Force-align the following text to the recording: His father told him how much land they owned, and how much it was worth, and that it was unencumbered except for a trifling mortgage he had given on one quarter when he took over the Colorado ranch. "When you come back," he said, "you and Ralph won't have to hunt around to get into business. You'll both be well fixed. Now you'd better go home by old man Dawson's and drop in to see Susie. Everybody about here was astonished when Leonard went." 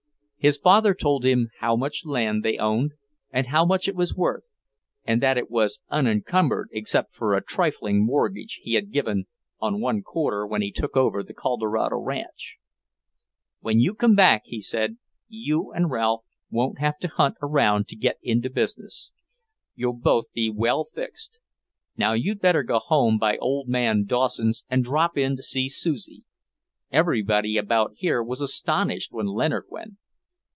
His 0.43 0.57
father 0.57 0.95
told 0.95 1.23
him 1.23 1.51
how 1.59 1.75
much 1.75 2.03
land 2.03 2.43
they 2.43 2.57
owned, 2.57 2.93
and 3.29 3.45
how 3.45 3.63
much 3.63 3.87
it 3.87 3.93
was 3.95 4.15
worth, 4.15 4.51
and 5.05 5.21
that 5.21 5.37
it 5.37 5.51
was 5.51 5.79
unencumbered 5.89 6.67
except 6.71 7.13
for 7.13 7.35
a 7.35 7.43
trifling 7.43 8.03
mortgage 8.03 8.59
he 8.63 8.73
had 8.73 8.91
given 8.91 9.27
on 9.59 9.79
one 9.81 10.01
quarter 10.01 10.47
when 10.47 10.63
he 10.63 10.71
took 10.71 10.97
over 10.97 11.21
the 11.21 11.35
Colorado 11.35 11.97
ranch. 11.97 12.57
"When 13.59 13.79
you 13.79 13.93
come 13.93 14.15
back," 14.15 14.41
he 14.45 14.59
said, 14.59 14.97
"you 15.27 15.71
and 15.73 15.91
Ralph 15.91 16.23
won't 16.49 16.79
have 16.79 16.97
to 17.01 17.07
hunt 17.07 17.35
around 17.43 17.87
to 17.89 17.95
get 17.95 18.17
into 18.23 18.49
business. 18.49 19.11
You'll 19.75 19.93
both 19.93 20.33
be 20.33 20.49
well 20.49 20.85
fixed. 20.85 21.37
Now 21.97 22.13
you'd 22.13 22.41
better 22.41 22.63
go 22.63 22.79
home 22.79 23.19
by 23.19 23.37
old 23.37 23.67
man 23.67 24.05
Dawson's 24.05 24.63
and 24.71 24.83
drop 24.83 25.19
in 25.19 25.35
to 25.35 25.43
see 25.43 25.69
Susie. 25.69 26.23
Everybody 26.91 27.57
about 27.57 27.91
here 27.97 28.23
was 28.23 28.41
astonished 28.41 29.11
when 29.13 29.27
Leonard 29.27 29.65
went." 29.69 29.97